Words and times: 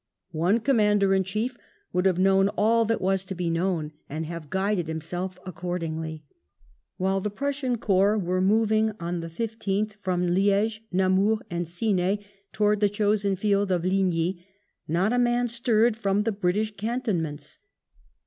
One 0.33 0.61
Commander 0.61 1.13
in 1.13 1.23
Chief 1.23 1.55
would 1.93 2.07
have 2.07 2.17
known 2.17 2.49
all 2.57 2.85
that 2.85 2.99
was 3.01 3.23
to 3.25 3.35
be 3.35 3.51
known, 3.51 3.91
and 4.09 4.25
have 4.25 4.49
guided 4.49 4.87
himself 4.87 5.37
accordingly. 5.45 6.23
While 6.97 7.21
the 7.21 7.29
Prussian 7.29 7.77
corps 7.77 8.17
were 8.17 8.41
moving 8.41 8.93
on 8.99 9.19
the 9.19 9.29
15bh 9.29 9.93
from 10.01 10.23
Li^ge, 10.25 10.79
Namur, 10.91 11.45
and 11.51 11.67
Ciney, 11.67 12.25
towards 12.51 12.81
the 12.81 12.89
chosen 12.89 13.35
field 13.35 13.71
of 13.71 13.85
Ligny, 13.85 14.43
not 14.87 15.13
a 15.13 15.19
man 15.19 15.47
stirred 15.47 15.95
from 15.95 16.23
the 16.23 16.31
British 16.31 16.75
cantonments. 16.75 17.59